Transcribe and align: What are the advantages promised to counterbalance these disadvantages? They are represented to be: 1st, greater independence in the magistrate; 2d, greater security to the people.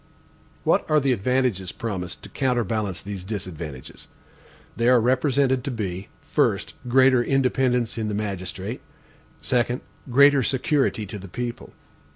What 0.63 0.83
are 0.89 0.99
the 0.99 1.11
advantages 1.13 1.71
promised 1.71 2.23
to 2.23 2.29
counterbalance 2.29 3.03
these 3.03 3.23
disadvantages? 3.23 4.07
They 4.75 4.89
are 4.89 4.99
represented 4.99 5.63
to 5.65 5.69
be: 5.69 6.07
1st, 6.27 6.73
greater 6.87 7.23
independence 7.23 7.99
in 7.99 8.07
the 8.07 8.15
magistrate; 8.15 8.81
2d, 9.43 9.81
greater 10.09 10.41
security 10.41 11.05
to 11.05 11.19
the 11.19 11.27
people. 11.27 11.73